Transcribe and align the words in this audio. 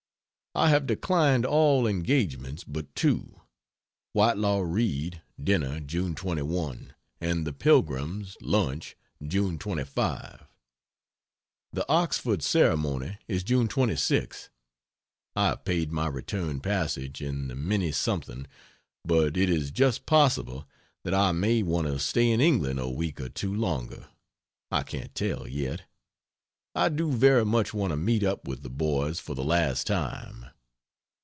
I 0.53 0.67
have 0.67 0.85
declined 0.85 1.45
all 1.45 1.87
engagements 1.87 2.65
but 2.65 2.93
two 2.93 3.39
Whitelaw 4.11 4.59
Reid 4.63 5.21
(dinner) 5.41 5.79
June 5.79 6.13
21, 6.13 6.93
and 7.21 7.47
the 7.47 7.53
Pilgrims 7.53 8.35
(lunch), 8.41 8.97
June 9.25 9.57
25. 9.57 10.43
The 11.71 11.87
Oxford 11.87 12.43
ceremony 12.43 13.17
is 13.29 13.43
June 13.45 13.69
26. 13.69 14.49
I 15.37 15.45
have 15.47 15.63
paid 15.63 15.89
my 15.89 16.07
return 16.07 16.59
passage 16.59 17.21
in 17.21 17.47
the 17.47 17.55
Minne 17.55 17.93
something, 17.93 18.45
but 19.05 19.37
it 19.37 19.49
is 19.49 19.71
just 19.71 20.05
possible 20.05 20.67
that 21.05 21.13
I 21.13 21.31
may 21.31 21.63
want 21.63 21.87
to 21.87 21.97
stay 21.97 22.29
in 22.29 22.41
England 22.41 22.77
a 22.77 22.89
week 22.89 23.21
or 23.21 23.29
two 23.29 23.55
longer 23.55 24.07
I 24.69 24.83
can't 24.83 25.15
tell, 25.15 25.47
yet. 25.47 25.83
I 26.73 26.87
do 26.87 27.11
very 27.11 27.43
much 27.43 27.73
want 27.73 27.91
to 27.91 27.97
meet 27.97 28.23
up 28.23 28.47
with 28.47 28.63
the 28.63 28.69
boys 28.69 29.19
for 29.19 29.35
the 29.35 29.43
last 29.43 29.85
time. 29.87 30.45